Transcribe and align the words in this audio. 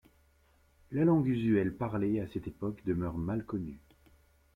La 0.89 1.05
langue 1.05 1.27
usuelle 1.27 1.75
parlée 1.75 2.21
à 2.21 2.27
cette 2.33 2.47
époque 2.47 2.81
demeure 2.85 3.19
mal 3.19 3.45
connue. 3.45 3.77